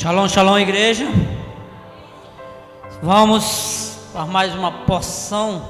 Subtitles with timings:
[0.00, 1.04] Shalom, shalom, igreja.
[3.02, 5.62] Vamos para mais uma porção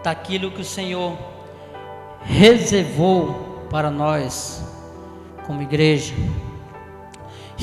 [0.00, 1.18] daquilo que o Senhor
[2.22, 4.62] reservou para nós
[5.44, 6.14] como igreja.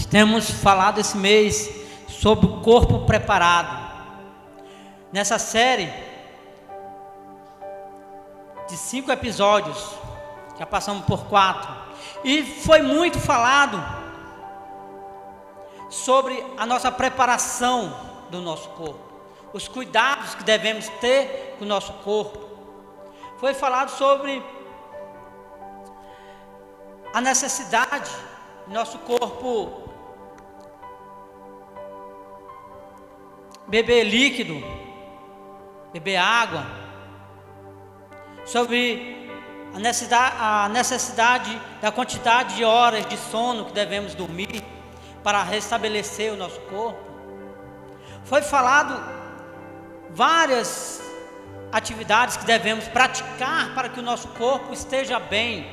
[0.10, 1.74] Temos falado esse mês
[2.10, 3.90] sobre o corpo preparado.
[5.14, 5.90] Nessa série
[8.68, 9.96] de cinco episódios,
[10.60, 11.74] já passamos por quatro,
[12.22, 14.05] e foi muito falado
[15.96, 17.96] sobre a nossa preparação
[18.30, 19.00] do nosso corpo,
[19.54, 22.50] os cuidados que devemos ter com o nosso corpo.
[23.38, 24.44] Foi falado sobre
[27.14, 28.12] a necessidade
[28.68, 29.84] do nosso corpo
[33.68, 34.62] beber líquido,
[35.94, 36.66] beber água,
[38.46, 39.30] sobre
[39.74, 44.75] a necessidade, a necessidade da quantidade de horas de sono que devemos dormir
[45.26, 47.04] para restabelecer o nosso corpo.
[48.26, 49.04] Foi falado
[50.12, 51.02] várias
[51.72, 55.66] atividades que devemos praticar para que o nosso corpo esteja bem,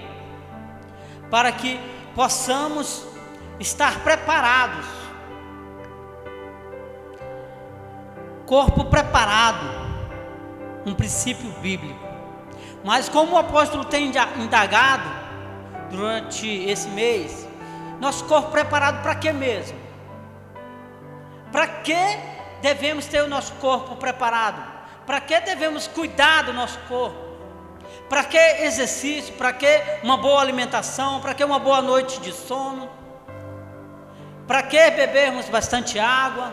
[1.30, 1.78] para que
[2.14, 3.06] possamos
[3.60, 4.86] estar preparados.
[8.46, 9.66] Corpo preparado,
[10.86, 12.00] um princípio bíblico.
[12.82, 15.10] Mas como o apóstolo tem indagado
[15.90, 17.41] durante esse mês,
[18.02, 19.78] nosso corpo preparado para quê mesmo?
[21.52, 21.94] Para que
[22.60, 24.60] devemos ter o nosso corpo preparado?
[25.06, 27.16] Para que devemos cuidar do nosso corpo?
[28.08, 29.34] Para que exercício?
[29.34, 31.20] Para que uma boa alimentação?
[31.20, 32.90] Para que uma boa noite de sono?
[34.48, 36.52] Para que bebermos bastante água?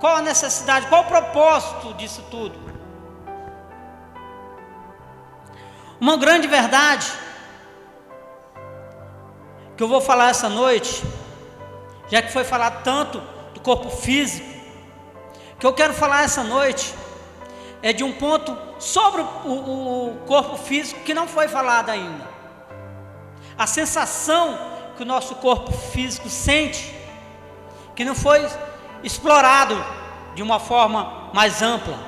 [0.00, 0.86] Qual a necessidade?
[0.86, 2.58] Qual o propósito disso tudo?
[6.00, 7.12] Uma grande verdade
[9.76, 11.02] que eu vou falar essa noite,
[12.10, 13.22] já que foi falado tanto
[13.54, 14.46] do corpo físico,
[15.58, 16.94] que eu quero falar essa noite
[17.82, 22.28] é de um ponto sobre o, o, o corpo físico que não foi falado ainda.
[23.56, 24.58] A sensação
[24.96, 26.94] que o nosso corpo físico sente,
[27.94, 28.46] que não foi
[29.02, 29.76] explorado
[30.34, 31.98] de uma forma mais ampla.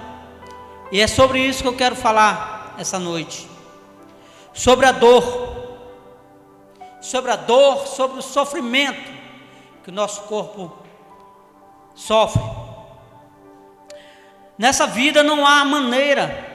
[0.90, 3.48] E é sobre isso que eu quero falar essa noite.
[4.52, 5.53] Sobre a dor
[7.04, 9.12] sobre a dor, sobre o sofrimento
[9.82, 10.74] que o nosso corpo
[11.94, 12.42] sofre.
[14.56, 16.48] Nessa vida não há maneira,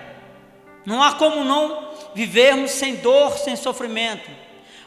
[0.87, 4.27] não há como não vivermos sem dor, sem sofrimento.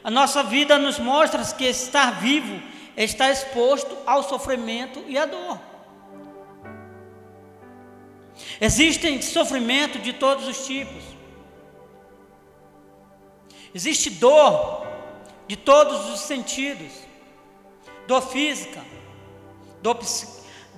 [0.02, 2.60] A nossa vida nos mostra que estar vivo
[2.96, 5.60] é estar exposto ao sofrimento e à dor.
[8.60, 11.04] Existem sofrimento de todos os tipos.
[13.72, 14.91] Existe dor
[15.46, 16.92] de todos os sentidos,
[18.06, 18.84] dor física,
[19.80, 19.98] dor,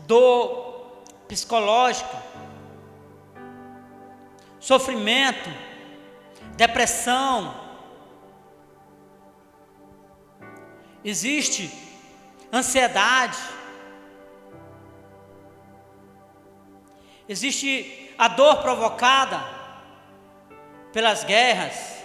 [0.07, 2.23] dor psicológica,
[4.59, 5.51] sofrimento,
[6.57, 7.63] depressão.
[11.05, 11.71] Existe
[12.53, 13.39] ansiedade.
[17.29, 19.43] Existe a dor provocada
[20.93, 22.04] pelas guerras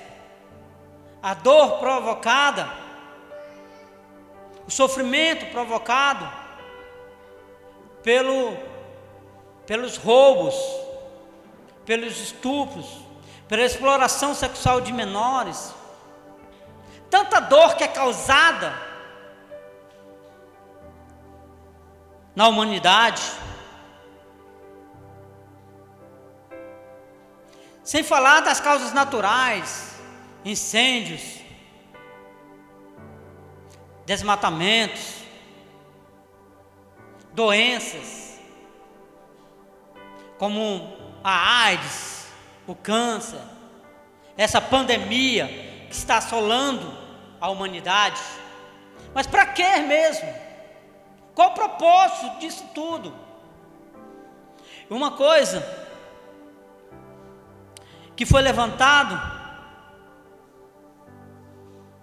[1.21, 2.71] a dor provocada,
[4.65, 6.29] o sofrimento provocado
[8.01, 8.57] pelo,
[9.65, 10.55] pelos roubos,
[11.85, 12.85] pelos estupros,
[13.47, 15.73] pela exploração sexual de menores,
[17.09, 18.73] tanta dor que é causada
[22.35, 23.21] na humanidade.
[27.83, 29.98] Sem falar das causas naturais,
[30.43, 31.39] incêndios,
[34.05, 35.15] desmatamentos,
[37.33, 38.39] doenças,
[40.37, 42.27] como a AIDS,
[42.65, 43.39] o câncer,
[44.37, 45.47] essa pandemia
[45.89, 46.97] que está assolando
[47.41, 48.21] a humanidade.
[49.13, 50.33] Mas para que mesmo?
[51.35, 53.13] Qual o propósito disso tudo?
[54.89, 55.65] Uma coisa
[58.15, 59.38] que foi levantado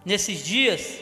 [0.06, 1.00] nesses dias.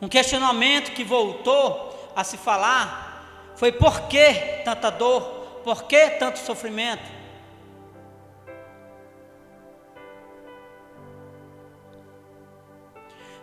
[0.00, 5.22] Um questionamento que voltou a se falar foi por que tanta dor,
[5.64, 7.16] por que tanto sofrimento?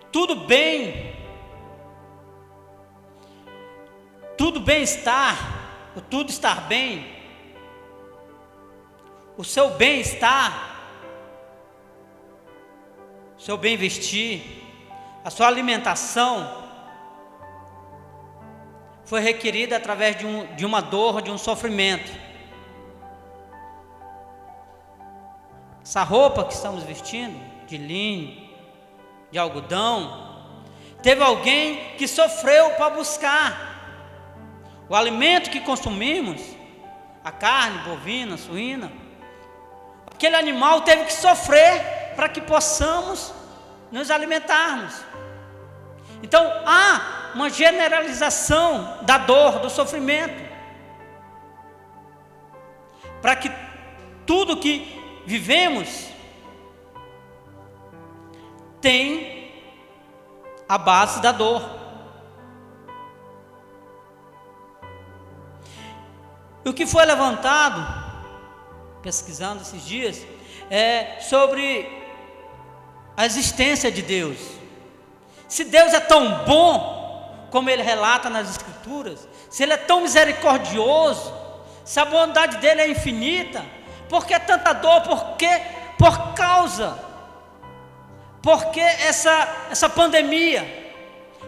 [0.09, 1.13] Tudo bem,
[4.37, 5.35] tudo bem-estar,
[5.95, 7.05] o tudo estar bem,
[9.35, 10.72] o seu bem-estar
[13.43, 14.63] seu bem vestir,
[15.21, 16.63] a sua alimentação
[19.03, 22.09] foi requerida através de, um, de uma dor, de um sofrimento.
[25.83, 27.37] Essa roupa que estamos vestindo,
[27.67, 28.49] de linho,
[29.29, 30.63] de algodão,
[31.01, 34.07] teve alguém que sofreu para buscar.
[34.87, 36.41] O alimento que consumimos,
[37.21, 38.89] a carne bovina, suína,
[40.09, 43.33] aquele animal teve que sofrer para que possamos
[43.91, 44.93] nos alimentarmos.
[46.21, 50.41] Então há uma generalização da dor, do sofrimento,
[53.21, 53.51] para que
[54.25, 56.09] tudo que vivemos
[58.81, 59.51] tem
[60.67, 61.61] a base da dor.
[66.65, 67.81] E o que foi levantado,
[69.01, 70.25] pesquisando esses dias,
[70.69, 72.02] é sobre
[73.15, 74.37] a existência de Deus.
[75.47, 81.33] Se Deus é tão bom, como ele relata nas Escrituras, se ele é tão misericordioso,
[81.85, 83.63] se a bondade dele é infinita,
[84.09, 85.01] por que tanta dor?
[85.01, 85.61] Por que?
[85.97, 86.97] Por causa.
[88.41, 90.81] Por que essa, essa pandemia?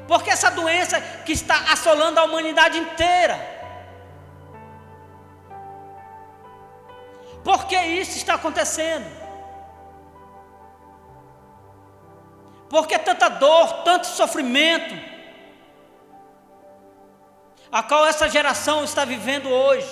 [0.07, 3.53] Por que essa doença que está assolando a humanidade inteira?
[7.43, 9.24] Por que isso está acontecendo?
[12.75, 14.93] Por que tanta dor, tanto sofrimento?
[17.71, 19.87] A qual essa geração está vivendo hoje?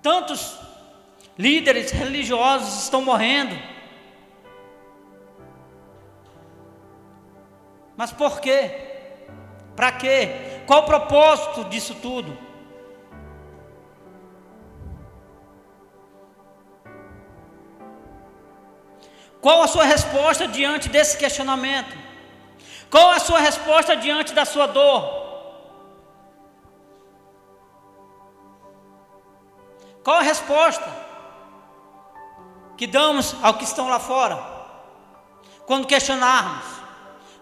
[0.00, 0.56] Tantos
[1.36, 3.60] líderes religiosos estão morrendo.
[7.96, 8.70] Mas por quê?
[9.74, 10.62] Para quê?
[10.64, 12.38] Qual o propósito disso tudo?
[19.42, 21.98] Qual a sua resposta diante desse questionamento?
[22.88, 25.02] Qual a sua resposta diante da sua dor?
[30.04, 30.88] Qual a resposta
[32.76, 34.40] que damos ao que estão lá fora?
[35.66, 36.64] Quando questionarmos,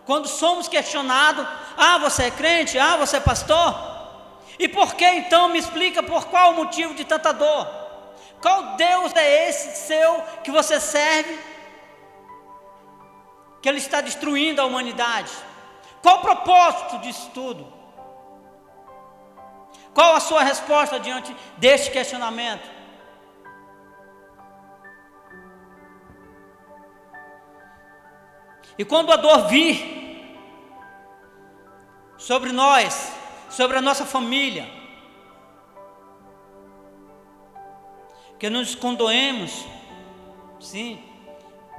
[0.07, 3.75] quando somos questionados, ah, você é crente, ah, você é pastor?
[4.59, 7.67] E por que então me explica por qual o motivo de tanta dor?
[8.41, 11.50] Qual Deus é esse seu que você serve
[13.61, 15.31] que ele está destruindo a humanidade.
[16.03, 17.73] Qual o propósito disso tudo?
[19.93, 22.69] Qual a sua resposta diante deste questionamento?
[28.79, 30.39] E quando a dor vir
[32.17, 33.13] sobre nós,
[33.51, 34.67] sobre a nossa família,
[38.39, 39.67] que nos condoemos,
[40.59, 41.10] sim,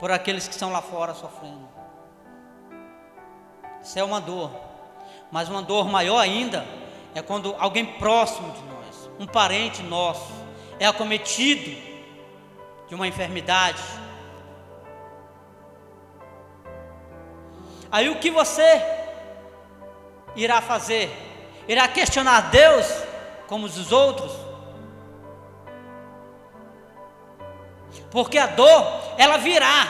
[0.01, 1.69] por aqueles que estão lá fora sofrendo.
[3.83, 4.49] Isso é uma dor.
[5.31, 6.65] Mas uma dor maior ainda
[7.13, 10.33] é quando alguém próximo de nós, um parente nosso,
[10.79, 11.69] é acometido
[12.87, 13.83] de uma enfermidade.
[17.91, 18.81] Aí o que você
[20.35, 21.15] irá fazer?
[21.67, 22.87] Irá questionar Deus
[23.47, 24.31] como os outros?
[28.09, 29.87] Porque a dor, ela virá.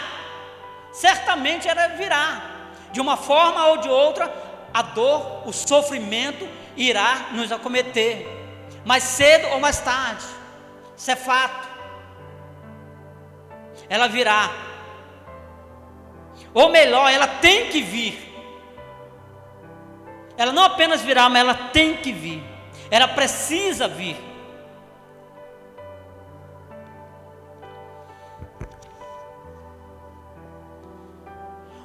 [0.91, 2.41] Certamente ela virá.
[2.91, 4.29] De uma forma ou de outra,
[4.73, 6.45] a dor, o sofrimento
[6.75, 8.27] irá nos acometer.
[8.83, 10.25] Mais cedo ou mais tarde.
[10.97, 11.65] Isso é fato.
[13.87, 14.51] Ela virá.
[16.53, 18.35] Ou melhor, ela tem que vir.
[20.35, 22.43] Ela não apenas virá, mas ela tem que vir.
[22.89, 24.17] Ela precisa vir.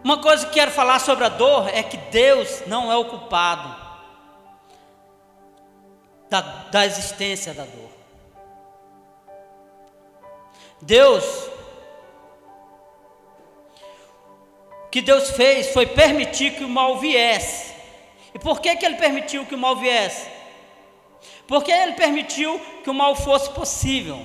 [0.06, 3.74] Uma coisa que quero falar sobre a dor é que Deus não é o culpado
[6.30, 7.90] da, da existência da dor.
[10.80, 11.24] Deus,
[14.84, 17.74] o que Deus fez foi permitir que o mal viesse.
[18.32, 20.28] E por que, que Ele permitiu que o mal viesse?
[21.48, 24.24] Porque Ele permitiu que o mal fosse possível.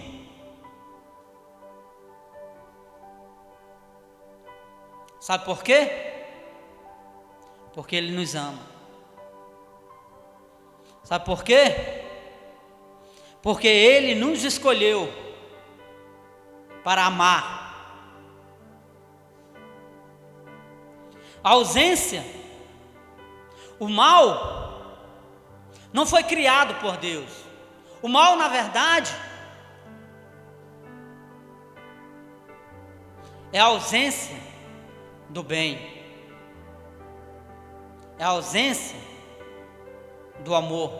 [5.21, 5.87] Sabe por quê?
[7.73, 8.63] Porque Ele nos ama.
[11.03, 12.05] Sabe por quê?
[13.39, 15.13] Porque Ele nos escolheu
[16.83, 17.61] para amar.
[21.43, 22.25] A ausência,
[23.79, 25.05] o mal,
[25.93, 27.31] não foi criado por Deus.
[28.01, 29.11] O mal, na verdade,
[33.53, 34.50] é a ausência
[35.31, 35.79] do bem,
[38.19, 38.97] é a ausência
[40.41, 40.91] do amor.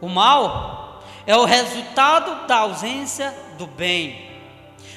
[0.00, 4.30] O mal é o resultado da ausência do bem.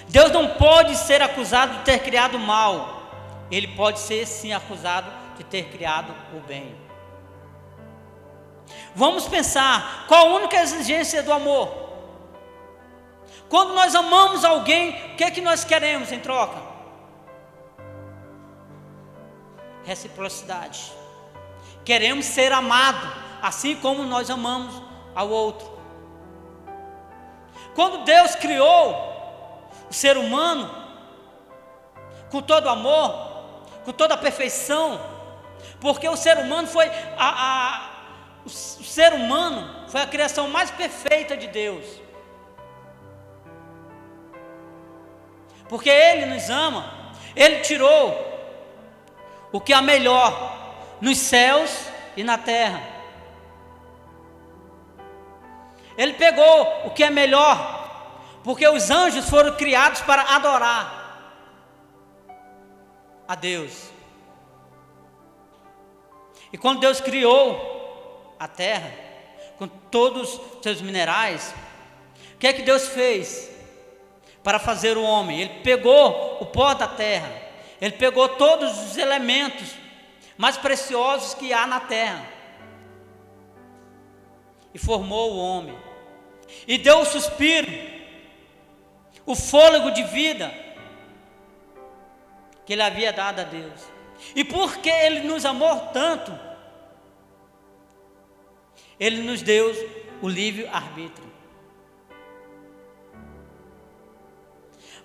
[0.10, 3.02] Deus não pode ser acusado de ter criado o mal,
[3.50, 6.76] ele pode ser sim acusado de ter criado o bem.
[8.94, 11.87] Vamos pensar qual a única exigência do amor?
[13.50, 16.58] Quando nós amamos alguém, o que é que nós queremos em troca?
[19.86, 20.92] Reciprocidade.
[21.86, 23.10] Queremos ser amados,
[23.42, 24.82] assim como nós amamos
[25.16, 25.78] ao outro.
[27.74, 28.92] Quando Deus criou
[29.90, 30.70] o ser humano
[32.30, 33.46] com todo amor,
[33.86, 35.00] com toda perfeição,
[35.80, 36.88] porque o ser humano foi
[37.18, 37.88] a, a
[38.46, 41.86] o ser humano foi a criação mais perfeita de Deus.
[45.70, 48.26] Porque Ele nos ama, Ele tirou
[49.52, 52.82] o que há melhor nos céus e na terra.
[55.98, 60.98] Ele pegou o que é melhor, porque os anjos foram criados para adorar
[63.28, 63.92] a Deus.
[66.54, 68.92] E quando Deus criou a terra,
[69.58, 71.54] com todos os seus minerais,
[72.36, 73.57] o que é que Deus fez?
[74.48, 75.42] Para fazer o homem.
[75.42, 77.30] Ele pegou o pó da terra,
[77.82, 79.76] ele pegou todos os elementos
[80.38, 82.26] mais preciosos que há na terra
[84.74, 85.78] e formou o homem.
[86.66, 87.70] E deu o suspiro,
[89.26, 90.50] o fôlego de vida
[92.66, 93.82] que ele havia dado a Deus.
[94.34, 96.32] E porque ele nos amou tanto,
[98.98, 99.74] ele nos deu
[100.22, 101.27] o livre arbítrio.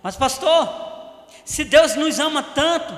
[0.03, 0.69] Mas, pastor,
[1.45, 2.93] se Deus nos ama tanto,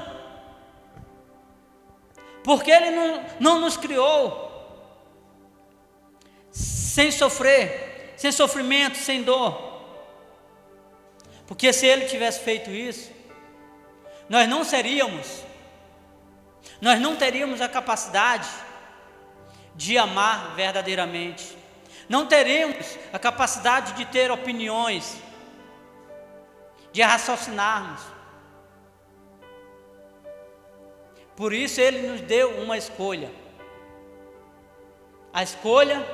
[2.43, 4.43] porque Ele não, não nos criou
[6.51, 9.75] sem sofrer, sem sofrimento, sem dor?
[11.47, 13.11] Porque se Ele tivesse feito isso,
[14.29, 15.45] nós não seríamos,
[16.81, 18.49] nós não teríamos a capacidade
[19.75, 21.57] de amar verdadeiramente,
[22.09, 25.17] não teríamos a capacidade de ter opiniões,
[26.95, 28.01] de raciocinarmos.
[31.35, 33.33] Por isso ele nos deu uma escolha.
[35.33, 36.07] A escolha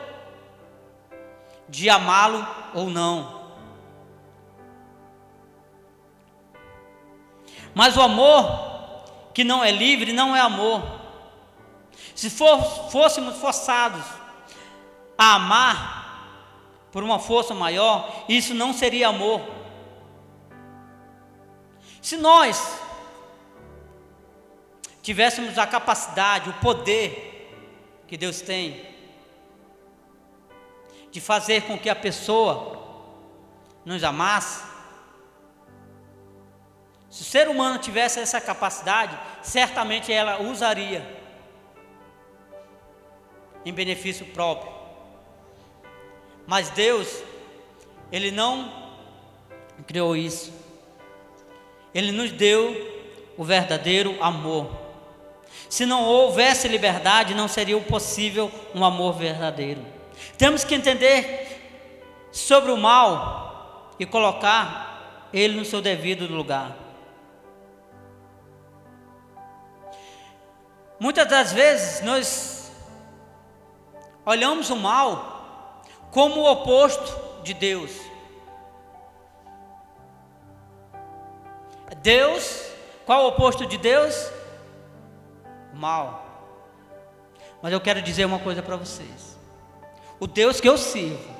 [1.69, 3.51] de amá-lo ou não.
[7.75, 10.83] Mas o amor que não é livre não é amor.
[12.15, 14.03] Se for, fôssemos forçados
[15.19, 16.01] a amar
[16.91, 19.60] por uma força maior, isso não seria amor.
[22.01, 22.81] Se nós
[25.03, 27.27] tivéssemos a capacidade, o poder
[28.07, 28.89] que Deus tem
[31.11, 32.79] de fazer com que a pessoa
[33.85, 34.71] nos amasse,
[37.11, 41.19] se o ser humano tivesse essa capacidade, certamente ela usaria
[43.65, 44.73] em benefício próprio.
[46.47, 47.23] Mas Deus,
[48.13, 48.73] Ele não
[49.87, 50.53] criou isso.
[51.95, 52.91] Ele nos deu
[53.37, 54.71] o verdadeiro amor.
[55.69, 59.85] Se não houvesse liberdade, não seria possível um amor verdadeiro.
[60.37, 66.77] Temos que entender sobre o mal e colocar ele no seu devido lugar.
[70.99, 72.73] Muitas das vezes nós
[74.27, 78.10] olhamos o mal como o oposto de Deus.
[81.95, 82.67] Deus,
[83.05, 84.31] qual o oposto de Deus?
[85.75, 86.31] Mal.
[87.63, 89.39] Mas eu quero dizer uma coisa para vocês.
[90.19, 91.35] O Deus que eu sirvo,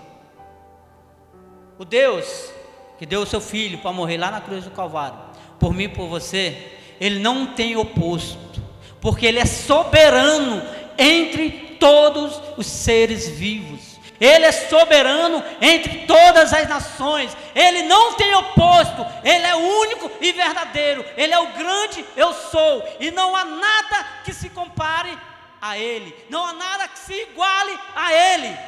[1.79, 2.51] o Deus
[2.99, 5.19] que deu o seu filho para morrer lá na cruz do Calvário,
[5.59, 8.63] por mim e por você, ele não tem oposto,
[9.01, 10.63] porque ele é soberano
[10.99, 14.00] entre todos os seres vivos.
[14.21, 17.35] Ele é soberano entre todas as nações.
[17.55, 19.07] Ele não tem oposto.
[19.25, 21.03] Ele é único e verdadeiro.
[21.17, 22.87] Ele é o grande eu sou.
[23.01, 25.17] E não há nada que se compare
[25.61, 26.15] a Ele.
[26.29, 28.59] Não há nada que se iguale a Ele.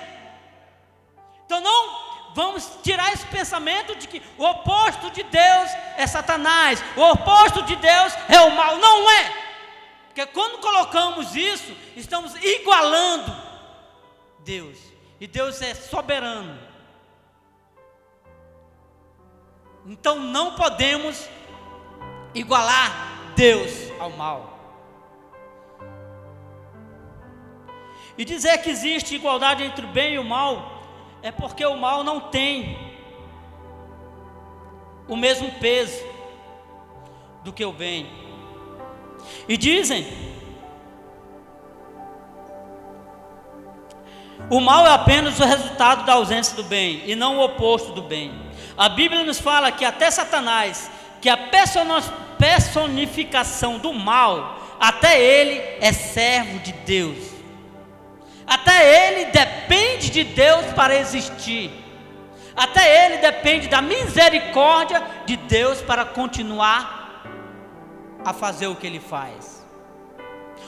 [1.45, 6.83] Então não vamos tirar esse pensamento de que o oposto de Deus é Satanás.
[6.97, 8.79] O oposto de Deus é o mal.
[8.79, 9.43] Não é.
[10.07, 13.37] Porque quando colocamos isso, estamos igualando
[14.39, 14.92] Deus.
[15.23, 16.59] E Deus é soberano.
[19.87, 21.29] Então não podemos
[22.35, 24.59] igualar Deus ao mal.
[28.19, 30.83] E dizer que existe igualdade entre o bem e o mal
[31.23, 32.77] é porque o mal não tem
[35.07, 36.05] o mesmo peso
[37.45, 38.11] do que o bem.
[39.49, 40.05] E dizem:
[44.51, 48.03] o mal é apenas o resultado da ausência do bem e não o oposto do
[48.03, 48.33] bem.
[48.77, 51.39] A Bíblia nos fala que até Satanás, que a
[52.39, 57.33] personificação do mal, até ele é servo de Deus.
[58.47, 61.71] Até ele depende de Deus para existir.
[62.55, 67.25] Até ele depende da misericórdia de Deus para continuar
[68.25, 69.65] a fazer o que ele faz.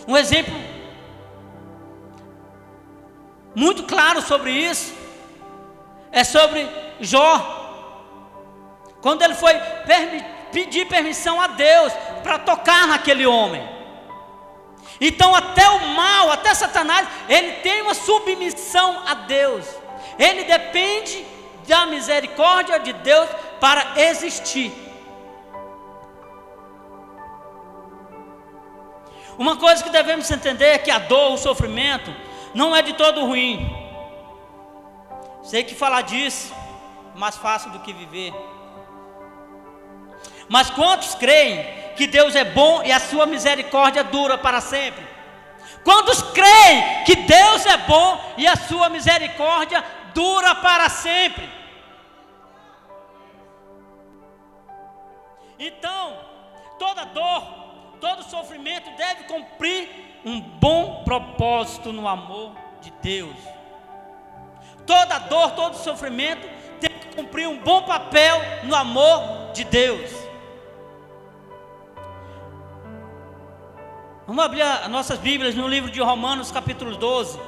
[0.07, 0.55] Um exemplo
[3.55, 4.95] muito claro sobre isso
[6.11, 6.69] é sobre
[7.01, 7.63] Jó.
[9.01, 9.55] Quando ele foi
[10.53, 11.93] pedir permissão a Deus
[12.23, 13.69] para tocar naquele homem.
[15.01, 19.67] Então, até o mal, até Satanás, ele tem uma submissão a Deus.
[20.19, 21.27] Ele depende
[21.67, 23.29] da misericórdia de Deus
[23.61, 24.73] para existir.
[29.37, 32.15] Uma coisa que devemos entender é que a dor, o sofrimento,
[32.55, 33.69] não é de todo ruim.
[35.43, 36.55] Sei que falar disso
[37.15, 38.33] é mais fácil do que viver.
[40.49, 41.65] Mas quantos creem
[41.97, 45.05] que Deus é bom e a sua misericórdia dura para sempre?
[45.83, 49.85] Quantos creem que Deus é bom e a sua misericórdia
[50.15, 51.49] dura para sempre?
[55.59, 56.19] Então,
[56.79, 57.43] toda dor,
[58.01, 59.89] todo sofrimento deve cumprir
[60.25, 63.37] um bom propósito no amor de Deus.
[64.87, 66.47] Toda dor, todo sofrimento
[66.81, 70.11] tem que cumprir um bom papel no amor de Deus.
[74.27, 77.39] Vamos abrir as nossas Bíblias no livro de Romanos, capítulo 12.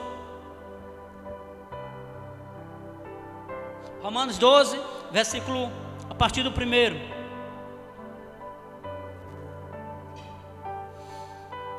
[4.02, 4.78] Romanos 12,
[5.10, 5.70] versículo
[6.08, 7.15] a partir do primeiro.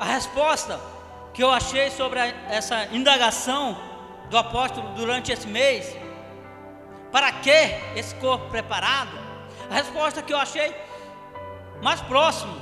[0.00, 0.80] A resposta
[1.34, 3.76] que eu achei sobre essa indagação
[4.30, 5.96] do apóstolo durante esse mês,
[7.10, 7.50] para que
[7.96, 9.18] esse corpo preparado?
[9.70, 10.74] A resposta que eu achei
[11.82, 12.54] mais próximo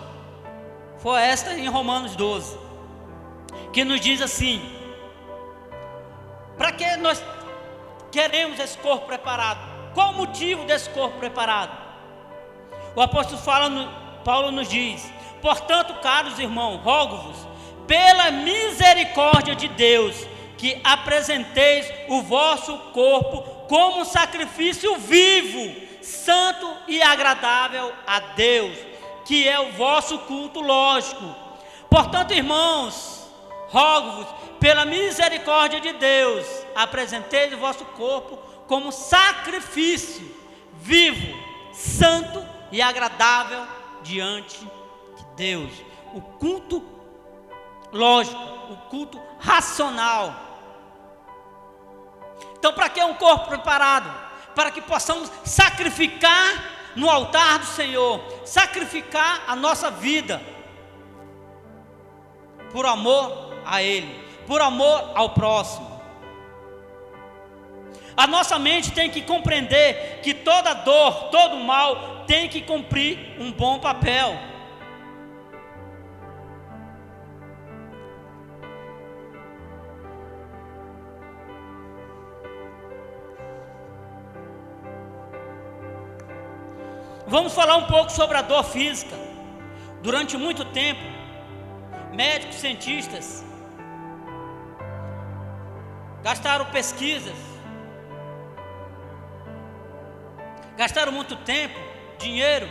[0.99, 2.59] foi esta em Romanos 12,
[3.73, 4.61] que nos diz assim:
[6.57, 7.23] para que nós
[8.11, 9.61] queremos esse corpo preparado?
[9.95, 11.77] Qual o motivo desse corpo preparado?
[12.95, 13.71] O apóstolo fala,
[14.25, 15.11] Paulo nos diz:
[15.47, 17.37] portanto, caros irmãos, rogo-vos,
[17.87, 20.27] pela misericórdia de Deus,
[20.59, 28.77] que apresenteis o vosso corpo como sacrifício vivo, santo e agradável a Deus
[29.27, 31.35] que é o vosso culto lógico.
[31.91, 33.29] Portanto, irmãos,
[33.69, 34.27] rogo-vos,
[34.61, 40.25] pela misericórdia de Deus, apresentei o vosso corpo como sacrifício
[40.81, 41.37] vivo,
[41.73, 43.67] santo e agradável
[44.03, 44.76] diante
[45.37, 45.71] Deus.
[46.15, 46.83] O culto
[47.93, 50.35] lógico, o culto racional.
[52.59, 54.13] Então, para que um corpo preparado?
[54.55, 60.41] Para que possamos sacrificar no altar do Senhor, sacrificar a nossa vida
[62.73, 65.97] por amor a Ele, por amor ao próximo.
[68.17, 73.53] A nossa mente tem que compreender que toda dor, todo mal tem que cumprir um
[73.53, 74.56] bom papel.
[87.29, 89.17] Vamos falar um pouco sobre a dor física.
[90.01, 91.01] Durante muito tempo,
[92.13, 93.45] médicos, cientistas
[96.23, 97.37] gastaram pesquisas,
[100.77, 101.79] gastaram muito tempo,
[102.19, 102.69] dinheiro,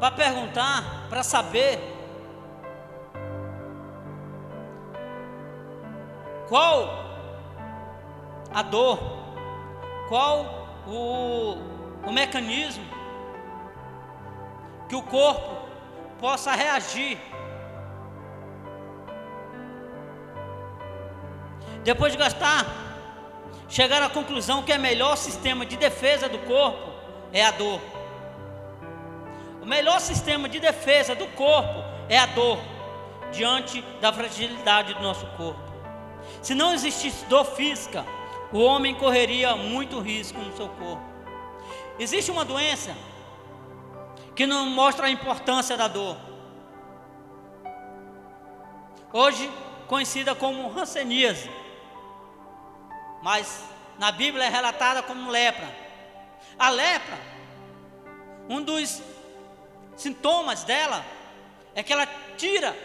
[0.00, 1.78] para perguntar, para saber
[6.48, 6.88] qual
[8.52, 8.98] a dor,
[10.08, 11.56] qual o,
[12.06, 12.84] o mecanismo
[14.88, 15.68] que o corpo
[16.20, 17.18] possa reagir.
[21.82, 22.66] Depois de gastar,
[23.68, 26.92] chegaram à conclusão que o melhor sistema de defesa do corpo
[27.32, 27.80] é a dor.
[29.60, 32.58] O melhor sistema de defesa do corpo é a dor
[33.32, 35.60] diante da fragilidade do nosso corpo.
[36.40, 38.04] Se não existisse dor física,
[38.54, 41.02] o homem correria muito risco no seu corpo.
[41.98, 42.94] Existe uma doença
[44.36, 46.16] que não mostra a importância da dor.
[49.12, 49.50] Hoje
[49.88, 51.50] conhecida como ranceníase,
[53.24, 53.64] mas
[53.98, 55.68] na Bíblia é relatada como lepra.
[56.56, 57.18] A lepra,
[58.48, 59.02] um dos
[59.96, 61.04] sintomas dela
[61.74, 62.76] é que ela tira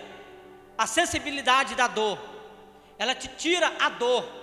[0.76, 2.18] a sensibilidade da dor,
[2.98, 4.39] ela te tira a dor.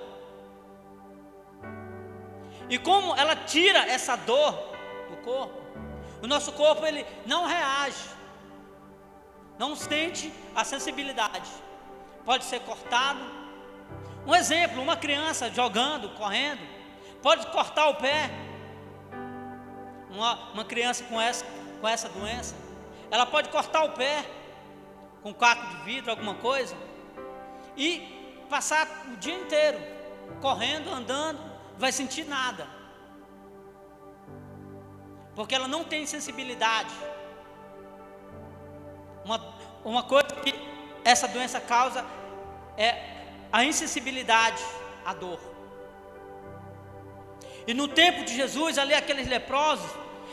[2.69, 4.53] E como ela tira essa dor
[5.09, 5.55] do corpo,
[6.23, 8.09] o nosso corpo ele não reage,
[9.59, 11.49] não sente a sensibilidade.
[12.25, 13.21] Pode ser cortado.
[14.27, 16.61] Um exemplo, uma criança jogando, correndo,
[17.23, 18.31] pode cortar o pé.
[20.11, 21.45] Uma, uma criança com essa,
[21.81, 22.55] com essa doença,
[23.11, 24.25] ela pode cortar o pé
[25.23, 26.75] com um caco de vidro, alguma coisa,
[27.77, 29.79] e passar o dia inteiro
[30.41, 31.39] correndo, andando,
[31.79, 32.67] vai sentir nada.
[35.35, 36.95] Porque ela não tem sensibilidade.
[39.25, 40.55] Uma, uma coisa que
[41.05, 42.05] essa doença causa
[42.77, 43.17] é
[43.53, 44.63] a insensibilidade
[45.05, 45.39] à dor.
[47.67, 49.91] E no tempo de Jesus, ali aqueles leprosos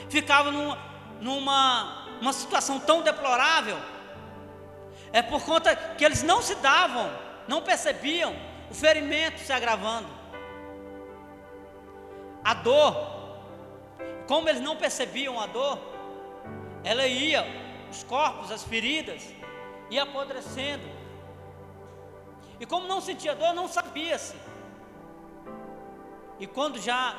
[0.09, 0.77] ficavam numa,
[1.19, 3.77] numa uma situação tão deplorável,
[5.11, 7.11] é por conta que eles não se davam,
[7.47, 8.33] não percebiam
[8.71, 10.07] o ferimento se agravando.
[12.43, 12.95] A dor,
[14.27, 15.79] como eles não percebiam a dor,
[16.83, 17.45] ela ia,
[17.89, 19.23] os corpos, as feridas,
[19.89, 20.83] ia apodrecendo.
[22.59, 24.35] E como não sentia dor, não sabia-se.
[26.39, 27.15] E quando já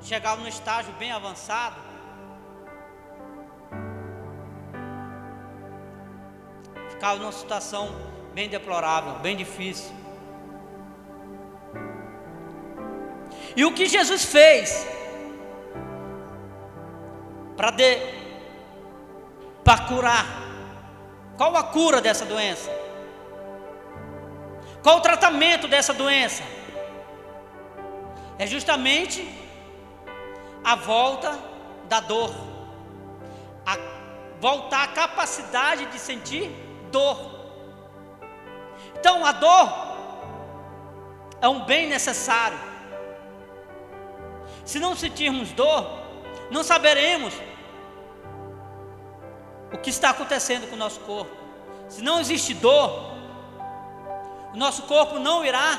[0.00, 1.76] chegava no estágio bem avançado,
[6.90, 7.88] ficava numa situação
[8.34, 9.94] bem deplorável, bem difícil.
[13.58, 14.86] E o que Jesus fez
[17.56, 17.90] para de
[19.64, 20.26] para curar?
[21.36, 22.70] Qual a cura dessa doença?
[24.80, 26.44] Qual o tratamento dessa doença?
[28.38, 29.28] É justamente
[30.62, 31.36] a volta
[31.88, 32.32] da dor,
[33.66, 33.76] a
[34.40, 36.48] voltar a capacidade de sentir
[36.92, 37.18] dor.
[39.00, 39.68] Então a dor
[41.40, 42.67] é um bem necessário.
[44.68, 45.82] Se não sentirmos dor,
[46.50, 47.32] não saberemos
[49.72, 51.34] o que está acontecendo com o nosso corpo.
[51.88, 53.14] Se não existe dor,
[54.52, 55.78] o nosso corpo não irá,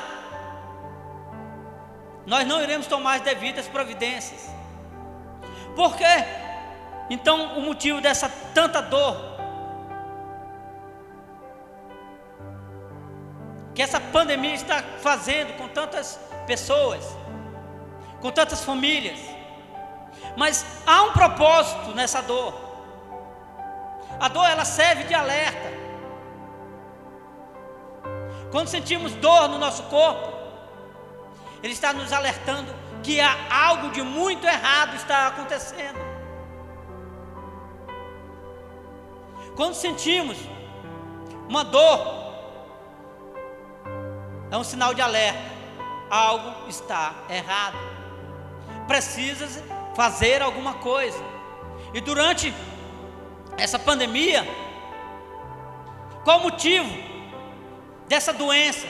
[2.26, 4.50] nós não iremos tomar as devidas providências.
[5.76, 6.24] Por quê?
[7.08, 9.16] Então, o motivo dessa tanta dor,
[13.72, 17.19] que essa pandemia está fazendo com tantas pessoas,
[18.20, 19.18] com tantas famílias.
[20.36, 22.54] Mas há um propósito nessa dor.
[24.18, 25.70] A dor ela serve de alerta.
[28.50, 30.32] Quando sentimos dor no nosso corpo,
[31.62, 35.98] ele está nos alertando que há algo de muito errado está acontecendo.
[39.56, 40.36] Quando sentimos
[41.48, 42.20] uma dor,
[44.50, 45.50] é um sinal de alerta.
[46.10, 47.89] Algo está errado.
[48.90, 49.46] Precisa
[49.94, 51.22] fazer alguma coisa.
[51.94, 52.52] E durante
[53.56, 54.44] essa pandemia,
[56.24, 56.90] qual o motivo
[58.08, 58.88] dessa doença?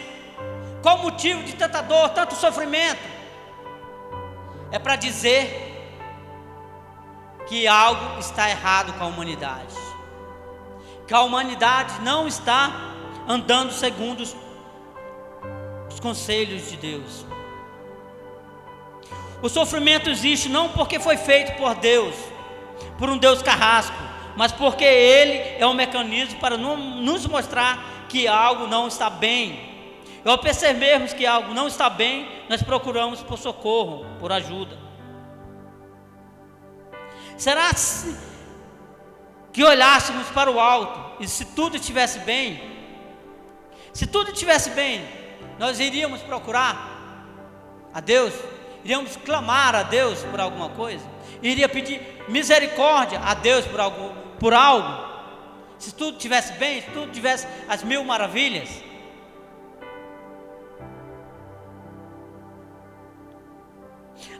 [0.81, 3.03] Qual o motivo de tanta dor, tanto sofrimento?
[4.73, 5.45] É para dizer
[7.47, 9.77] que algo está errado com a humanidade.
[11.07, 12.73] Que a humanidade não está
[13.29, 14.35] andando segundo os
[15.91, 17.27] os conselhos de Deus.
[19.43, 22.15] O sofrimento existe não porque foi feito por Deus,
[22.99, 23.97] por um Deus carrasco,
[24.37, 29.69] mas porque Ele é um mecanismo para nos mostrar que algo não está bem.
[30.25, 34.77] E ao percebermos que algo não está bem, nós procuramos por socorro, por ajuda.
[37.39, 37.71] Será
[39.51, 42.61] que olhássemos para o alto e se tudo estivesse bem,
[43.95, 45.03] se tudo estivesse bem,
[45.59, 47.27] nós iríamos procurar
[47.93, 48.35] a Deus,
[48.85, 51.05] iríamos clamar a Deus por alguma coisa,
[51.43, 55.11] iria pedir misericórdia a Deus por algo, por algo.
[55.79, 58.69] Se tudo tivesse bem, se tudo tivesse as mil maravilhas.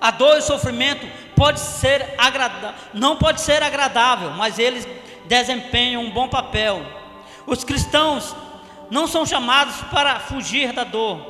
[0.01, 4.87] A dor e o sofrimento pode ser agrada, não pode ser agradável, mas eles
[5.27, 6.85] desempenham um bom papel.
[7.47, 8.35] Os cristãos
[8.91, 11.30] não são chamados para fugir da dor,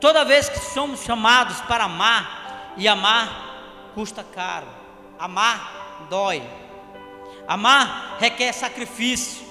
[0.00, 4.66] Toda vez que somos chamados para amar, e amar custa caro,
[5.18, 6.42] amar dói,
[7.48, 9.46] amar requer sacrifício,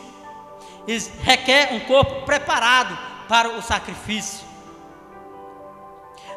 [1.24, 2.96] requer um corpo preparado
[3.28, 4.46] para o sacrifício.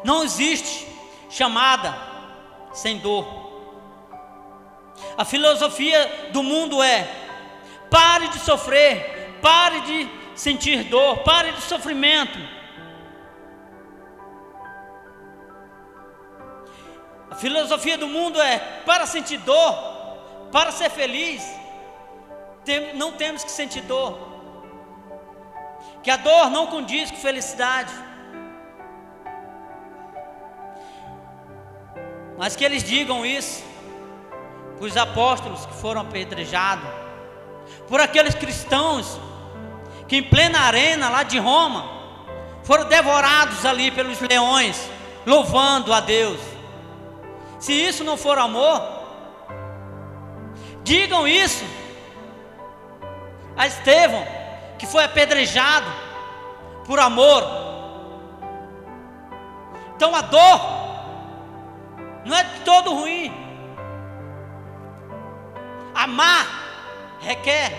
[0.03, 0.87] Não existe
[1.29, 1.95] chamada
[2.73, 3.47] sem dor.
[5.15, 7.07] A filosofia do mundo é:
[7.89, 12.39] pare de sofrer, pare de sentir dor, pare de sofrimento.
[17.39, 19.73] Filosofia do mundo é: para sentir dor,
[20.51, 21.43] para ser feliz,
[22.95, 24.29] não temos que sentir dor
[26.01, 27.93] que a dor não condiz com felicidade.
[32.37, 33.63] Mas que eles digam isso
[34.77, 36.89] para os apóstolos que foram apedrejados,
[37.87, 39.19] por aqueles cristãos
[40.07, 41.99] que em plena arena lá de Roma
[42.63, 44.89] foram devorados ali pelos leões,
[45.25, 46.39] louvando a Deus.
[47.59, 48.81] Se isso não for amor,
[50.83, 51.65] digam isso
[53.55, 54.25] a Estevão,
[54.77, 55.87] que foi apedrejado
[56.85, 57.43] por amor.
[59.95, 60.59] Então a dor
[62.25, 63.33] não é de todo ruim.
[65.93, 66.47] Amar
[67.19, 67.73] requer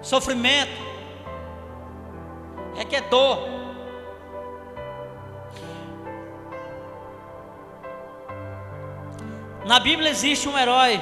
[0.00, 0.80] sofrimento,
[2.76, 3.55] requer dor.
[9.66, 11.00] Na Bíblia existe um herói.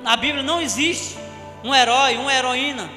[0.00, 1.16] Na Bíblia não existe
[1.64, 2.90] um herói, uma heroína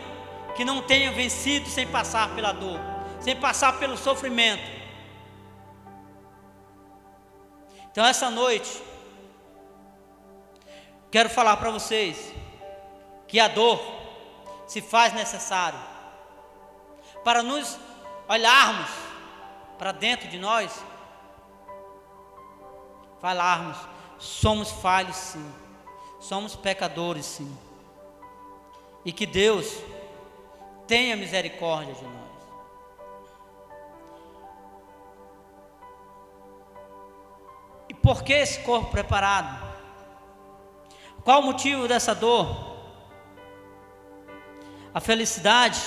[0.57, 2.77] que não tenha vencido sem passar pela dor,
[3.21, 4.75] sem passar pelo sofrimento.
[7.89, 8.83] Então, essa noite,
[11.09, 12.33] quero falar para vocês
[13.25, 13.81] que a dor
[14.67, 15.79] se faz necessário
[17.23, 17.79] para nos
[18.27, 18.89] olharmos
[19.77, 20.83] para dentro de nós,
[23.21, 23.94] falarmos:
[24.25, 25.53] somos falhos sim,
[26.19, 27.57] somos pecadores sim,
[29.03, 29.77] e que Deus
[30.87, 32.25] tenha misericórdia de nós.
[37.87, 39.63] E por que esse corpo preparado?
[41.23, 42.75] Qual o motivo dessa dor?
[44.93, 45.79] A felicidade,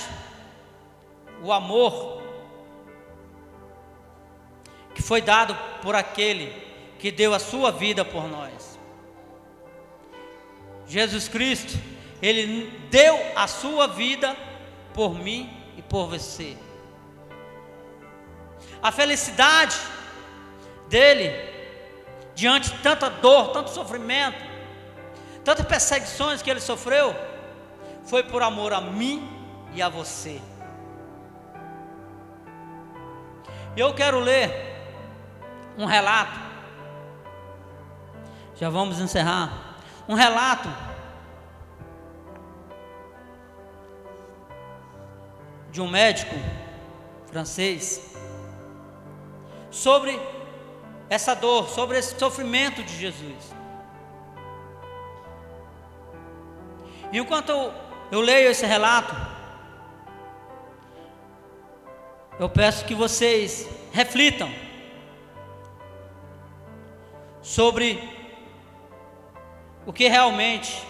[1.43, 2.21] o amor
[4.93, 6.68] que foi dado por aquele
[6.99, 8.77] que deu a sua vida por nós.
[10.85, 11.79] Jesus Cristo,
[12.21, 14.35] ele deu a sua vida
[14.93, 16.57] por mim e por você.
[18.81, 19.77] A felicidade
[20.89, 21.31] dele,
[22.35, 24.37] diante de tanta dor, tanto sofrimento,
[25.43, 27.15] tantas perseguições que ele sofreu,
[28.03, 29.27] foi por amor a mim
[29.73, 30.41] e a você.
[33.77, 34.51] Eu quero ler
[35.77, 36.48] um relato,
[38.59, 39.77] já vamos encerrar.
[40.05, 40.67] Um relato
[45.71, 46.35] de um médico
[47.27, 48.15] francês
[49.71, 50.19] sobre
[51.09, 53.55] essa dor, sobre esse sofrimento de Jesus.
[57.13, 57.73] E enquanto eu,
[58.11, 59.15] eu leio esse relato,
[62.37, 64.51] eu peço que vocês reflitam
[67.41, 68.18] sobre
[69.85, 70.83] o que realmente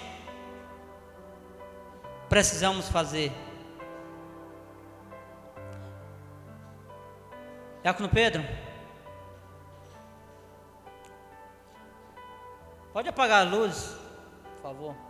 [2.28, 3.32] precisamos fazer.
[7.82, 8.44] Diácono Pedro.
[12.92, 13.96] Pode apagar a luz,
[14.44, 15.09] por favor.